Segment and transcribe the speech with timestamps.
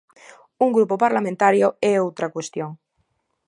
[0.65, 2.71] Un grupo parlamentario é outra cuestión.